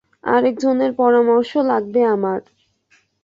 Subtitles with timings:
[0.27, 2.39] আরেকজনের পরামর্শ লাগবে আমার।